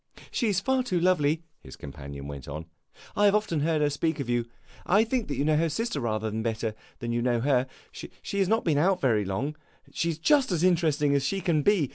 "She 0.31 0.49
's 0.51 0.59
far 0.59 0.81
too 0.81 0.99
lovely," 0.99 1.43
his 1.59 1.75
companion 1.75 2.27
went 2.27 2.47
on. 2.47 2.65
"I 3.15 3.25
have 3.25 3.35
often 3.35 3.59
heard 3.59 3.81
her 3.81 3.89
speak 3.91 4.19
of 4.19 4.27
you. 4.27 4.45
I 4.83 5.03
think 5.03 5.29
you 5.29 5.45
know 5.45 5.57
her 5.57 5.69
sister 5.69 5.99
rather 5.99 6.31
better 6.31 6.73
than 6.97 7.11
you 7.11 7.21
know 7.21 7.39
her. 7.41 7.67
She 7.91 8.39
has 8.39 8.47
not 8.47 8.65
been 8.65 8.79
out 8.79 8.99
very 8.99 9.25
long. 9.25 9.55
She 9.93 10.09
is 10.09 10.17
just 10.17 10.51
as 10.51 10.63
interesting 10.63 11.13
as 11.13 11.23
she 11.23 11.39
can 11.39 11.61
be. 11.61 11.87